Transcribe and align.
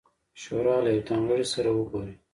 شورا 0.41 0.77
له 0.85 0.89
یوه 0.95 1.05
تن 1.07 1.21
غړي 1.29 1.45
سره 1.53 1.69
وګوري. 1.73 2.15